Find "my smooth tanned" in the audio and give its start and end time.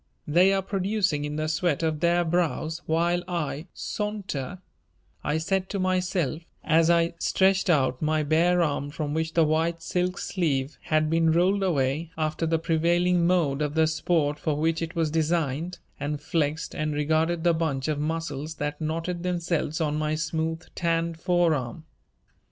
19.99-21.19